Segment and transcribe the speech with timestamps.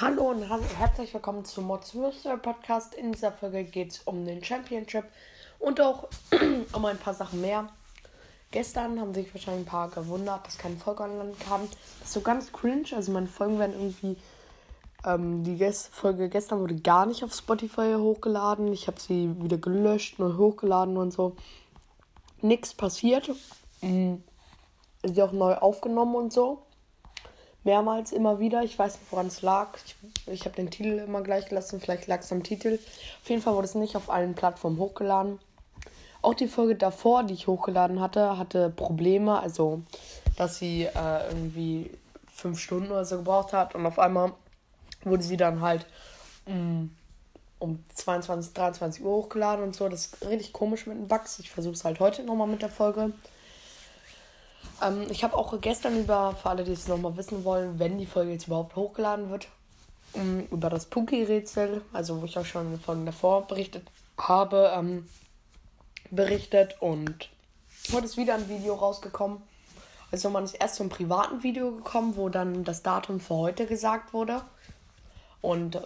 [0.00, 0.42] Hallo und
[0.78, 2.94] herzlich willkommen zum Mods Mystery Podcast.
[2.94, 5.04] In dieser Folge geht es um den Championship
[5.58, 6.08] und auch
[6.72, 7.68] um ein paar Sachen mehr.
[8.50, 11.68] Gestern haben sich wahrscheinlich ein paar gewundert, dass keine Folge online kam.
[11.98, 12.86] Das ist so ganz cringe.
[12.94, 14.16] Also meine Folgen werden irgendwie.
[15.04, 18.72] Ähm, die Gest Folge gestern wurde gar nicht auf Spotify hochgeladen.
[18.72, 21.36] Ich habe sie wieder gelöscht und hochgeladen und so.
[22.40, 23.30] Nichts passiert.
[23.80, 24.22] Mhm.
[25.04, 26.62] Sie auch neu aufgenommen und so.
[27.64, 28.62] Mehrmals immer wieder.
[28.64, 29.78] Ich weiß nicht, woran es lag.
[29.84, 31.80] Ich, ich habe den Titel immer gleich gelassen.
[31.80, 32.78] Vielleicht lag es am Titel.
[33.22, 35.38] Auf jeden Fall wurde es nicht auf allen Plattformen hochgeladen.
[36.22, 39.38] Auch die Folge davor, die ich hochgeladen hatte, hatte Probleme.
[39.38, 39.82] Also,
[40.36, 41.90] dass sie äh, irgendwie
[42.26, 43.76] fünf Stunden oder so gebraucht hat.
[43.76, 44.32] Und auf einmal
[45.08, 45.86] wurde sie dann halt
[46.46, 46.94] um,
[47.58, 49.88] um 22, 23 Uhr hochgeladen und so.
[49.88, 51.38] Das ist richtig komisch mit den Bugs.
[51.38, 53.12] Ich versuche es halt heute nochmal mit der Folge.
[54.82, 58.06] Ähm, ich habe auch gestern über, für alle, die es nochmal wissen wollen, wenn die
[58.06, 59.48] Folge jetzt überhaupt hochgeladen wird,
[60.12, 65.08] um, über das Puki-Rätsel, also wo ich auch schon von davor berichtet habe, ähm,
[66.10, 67.28] berichtet und
[67.92, 69.42] heute ist wieder ein Video rausgekommen.
[70.10, 74.14] Also man ist erst zum privaten Video gekommen, wo dann das Datum für heute gesagt
[74.14, 74.40] wurde.
[75.40, 75.80] Und äh,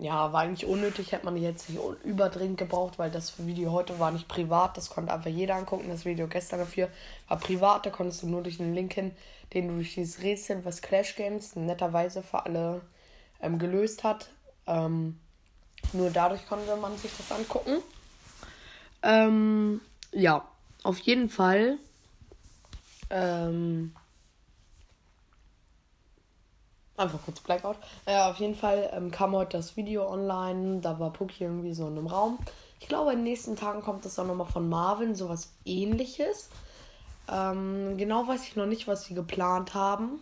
[0.00, 4.12] ja, war eigentlich unnötig, hätte man jetzt nicht überdringend gebraucht, weil das Video heute war
[4.12, 5.88] nicht privat, das konnte einfach jeder angucken.
[5.88, 6.88] Das Video gestern dafür
[7.26, 9.12] war privat, da konntest du nur durch den Link hin,
[9.54, 12.80] den du durch dieses Rätsel, was Clash Games netterweise für alle
[13.40, 14.28] ähm, gelöst hat.
[14.66, 15.18] Ähm,
[15.92, 17.78] nur dadurch konnte man sich das angucken.
[19.02, 19.80] Ähm,
[20.12, 20.44] ja,
[20.84, 21.78] auf jeden Fall.
[23.10, 23.94] Ähm,
[26.98, 27.76] einfach kurz Blackout.
[28.06, 30.80] Äh, auf jeden Fall ähm, kam heute das Video online.
[30.80, 32.38] Da war Puki irgendwie so in einem Raum.
[32.80, 36.48] Ich glaube, in den nächsten Tagen kommt das auch nochmal von Marvin, sowas ähnliches.
[37.30, 40.20] Ähm, genau weiß ich noch nicht, was sie geplant haben.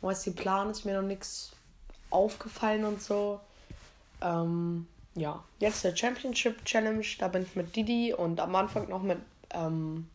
[0.00, 1.52] Und was sie planen, ist mir noch nichts
[2.10, 3.40] aufgefallen und so.
[4.20, 7.04] Ähm, ja, jetzt der Championship Challenge.
[7.18, 9.18] Da bin ich mit Didi und am Anfang noch mit
[9.50, 10.08] ähm,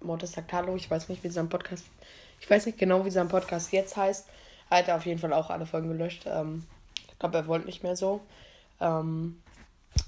[0.00, 0.76] Mortis sagt Hallo.
[0.76, 1.84] Ich weiß nicht, wie sein Podcast.
[2.40, 4.26] Ich weiß nicht genau, wie sein Podcast jetzt heißt.
[4.70, 6.26] Er hat auf jeden Fall auch alle Folgen gelöscht.
[6.26, 6.66] Ähm,
[7.08, 8.20] ich glaube, er wollte nicht mehr so.
[8.80, 9.40] Ähm,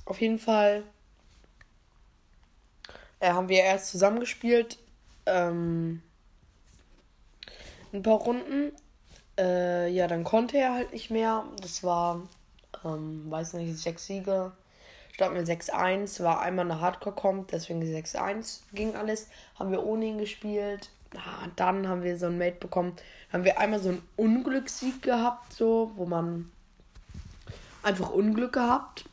[0.05, 0.85] auf jeden Fall
[3.21, 4.79] äh, haben wir erst zusammengespielt.
[5.27, 6.03] Ähm,
[7.93, 8.73] ein paar Runden.
[9.39, 11.45] Äh, ja, dann konnte er halt nicht mehr.
[11.61, 12.23] Das war
[12.85, 14.53] ähm, weiß nicht, sechs Siege.
[15.13, 19.29] Starten wir 6-1, war einmal eine Hardcore-Comp, deswegen 6-1 ging alles.
[19.59, 20.91] Haben wir ohne ihn gespielt.
[21.17, 22.93] Ah, dann haben wir so ein Mate bekommen.
[23.33, 26.51] Haben wir einmal so einen Unglückssieg gehabt, so, wo man
[27.83, 29.05] einfach Unglück gehabt.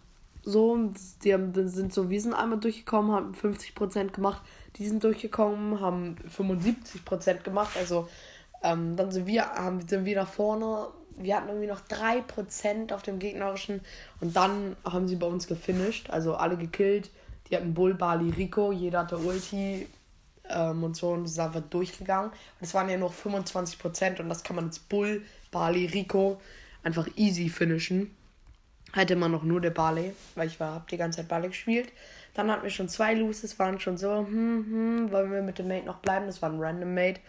[0.43, 0.91] So,
[1.23, 4.41] die haben, sind so, wir sind einmal durchgekommen, haben 50% gemacht.
[4.77, 7.75] Die sind durchgekommen, haben 75% gemacht.
[7.77, 8.07] Also,
[8.63, 10.87] ähm, dann sind wir, haben, sind wir nach vorne
[11.17, 13.81] wir hatten irgendwie noch 3% auf dem gegnerischen
[14.21, 17.09] und dann haben sie bei uns gefinisht, also alle gekillt.
[17.49, 19.87] Die hatten Bull, Bali, Rico, jeder hatte Ulti
[20.49, 22.31] ähm, und so und ist einfach durchgegangen.
[22.31, 26.41] Und es waren ja noch 25% und das kann man jetzt Bull, Bali, Rico
[26.83, 28.15] einfach easy finishen.
[28.93, 31.91] Hatte man noch nur der Bali, weil ich war, hab die ganze Zeit Bali gespielt.
[32.33, 35.67] Dann hatten wir schon zwei Loses, waren schon so, hm, hm, wollen wir mit dem
[35.67, 36.27] Mate noch bleiben?
[36.27, 37.19] Das war ein Random Mate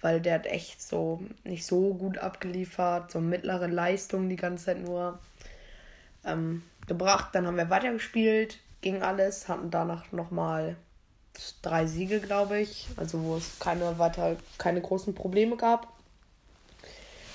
[0.00, 4.80] weil der hat echt so nicht so gut abgeliefert, so mittlere Leistung die ganze Zeit
[4.80, 5.18] nur
[6.24, 7.30] ähm, gebracht.
[7.32, 10.76] Dann haben wir weitergespielt, ging alles, hatten danach nochmal
[11.62, 15.92] drei Siege, glaube ich, also wo es keine weiter, keine großen Probleme gab.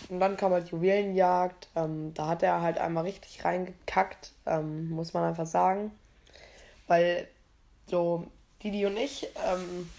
[0.10, 5.14] Und dann kam halt Juwelenjagd, ähm, da hat er halt einmal richtig reingekackt, ähm, muss
[5.14, 5.92] man einfach sagen.
[6.88, 7.28] Weil
[7.88, 8.28] so
[8.62, 9.90] Didi und ich, ähm,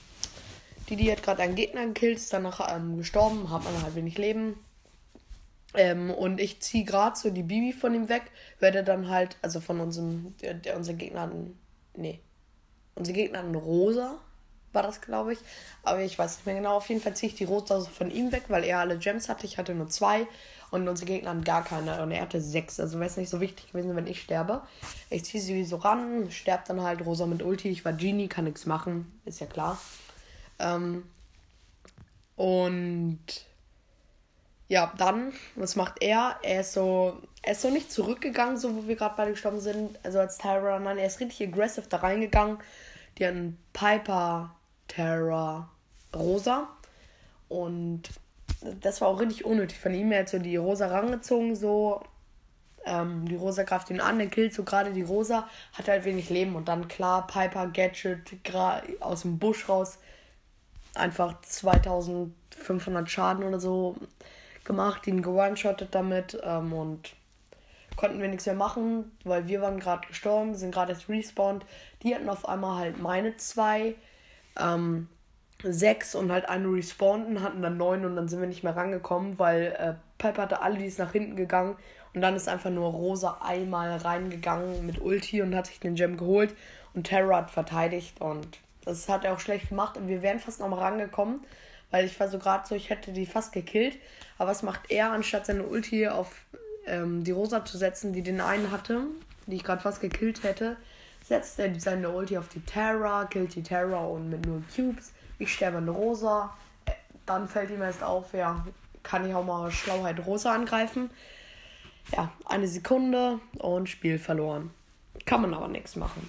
[0.89, 4.63] die hat gerade einen Gegner gekillt, ist danach ähm, gestorben, hat man halt wenig Leben.
[5.75, 8.25] Ähm, und ich ziehe gerade so die Bibi von ihm weg,
[8.59, 11.31] werde dann halt, also von unserem, der, der unser Gegner
[11.97, 12.21] nee,
[12.95, 14.17] unsere Gegner hatten Rosa,
[14.73, 15.39] war das, glaube ich.
[15.83, 16.77] Aber ich weiß nicht mehr genau.
[16.77, 19.47] Auf jeden Fall ziehe ich die Rosa von ihm weg, weil er alle Gems hatte.
[19.47, 20.27] Ich hatte nur zwei
[20.71, 22.03] und unsere Gegner hatten gar keine.
[22.03, 22.81] Und er hatte sechs.
[22.81, 24.63] Also wäre es nicht so wichtig gewesen, wenn ich sterbe.
[25.11, 27.69] Ich ziehe sie so ran, sterbt dann halt Rosa mit Ulti.
[27.69, 29.79] Ich war Genie, kann nichts machen, ist ja klar.
[30.59, 31.05] Ähm,
[32.37, 33.19] und
[34.73, 36.39] ja, dann, was macht er?
[36.43, 39.99] Er ist so, er ist so nicht zurückgegangen, so wo wir gerade beide gestorben sind,
[40.03, 42.59] also als Terror, nein, er ist richtig aggressiv da reingegangen.
[43.19, 44.57] Die hatten Piper,
[44.89, 45.69] Terror,
[46.17, 46.69] Rosa.
[47.49, 48.05] Und
[48.81, 50.11] das war auch richtig unnötig von ihm.
[50.11, 52.01] Er hat so die Rosa rangezogen, so.
[52.03, 52.09] Äh,
[52.85, 56.31] Ähm, die Rosa greift ihn an, der killt so gerade die Rosa, hat halt wenig
[56.31, 58.33] Leben und dann klar, Piper, Gadget,
[59.01, 59.99] aus dem Busch raus,
[60.95, 63.97] einfach 2500 Schaden oder so
[64.65, 67.15] gemacht, ihn gewone-shottet damit ähm, und
[67.97, 71.65] konnten wir nichts mehr machen, weil wir waren gerade gestorben, sind gerade erst respawned.
[72.03, 73.95] Die hatten auf einmal halt meine zwei,
[74.59, 75.09] ähm,
[75.63, 79.39] sechs und halt eine respawnten, hatten dann neun und dann sind wir nicht mehr rangekommen,
[79.39, 81.77] weil äh, Piper hatte alle, die ist nach hinten gegangen
[82.15, 86.17] und dann ist einfach nur Rosa einmal reingegangen mit Ulti und hat sich den Gem
[86.17, 86.55] geholt
[86.95, 90.61] und Terra hat verteidigt und das hat er auch schlecht gemacht und wir wären fast
[90.61, 91.41] noch mal rangekommen,
[91.93, 93.97] weil ich war so gerade so, ich hätte die fast gekillt.
[94.39, 96.35] Aber was macht er, anstatt seine Ulti auf
[96.87, 99.03] ähm, die Rosa zu setzen, die den einen hatte,
[99.47, 100.77] die ich gerade fast gekillt hätte,
[101.23, 105.13] setzt er seine Ulti auf die Terra, killt die Terra und mit nur Cubes.
[105.39, 106.53] Ich sterbe an Rosa.
[106.87, 106.93] Äh,
[107.27, 108.67] dann fällt ihm erst auf, ja,
[109.03, 111.11] kann ich auch mal Schlauheit Rosa angreifen.
[112.17, 114.71] Ja, eine Sekunde und Spiel verloren.
[115.27, 116.29] Kann man aber nichts machen.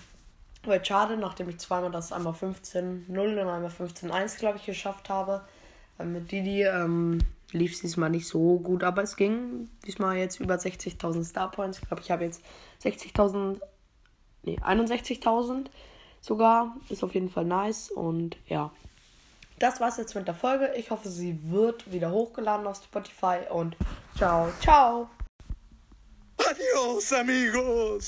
[0.65, 5.41] Weil schade, nachdem ich zweimal das einmal 15-0 und einmal 15-1, glaube ich, geschafft habe.
[5.99, 7.19] Äh, mit Didi ähm,
[7.51, 11.79] lief es diesmal nicht so gut, aber es ging diesmal jetzt über 60.000 Star Points.
[11.79, 12.41] Ich glaube, ich habe jetzt
[12.83, 13.59] 60.000,
[14.43, 15.65] nee, 61.000
[16.21, 16.75] sogar.
[16.89, 18.71] Ist auf jeden Fall nice und ja.
[19.59, 20.73] Das war's jetzt mit der Folge.
[20.77, 23.75] Ich hoffe, sie wird wieder hochgeladen auf Spotify und
[24.17, 25.09] ciao, ciao.
[26.37, 28.01] Adios, amigos.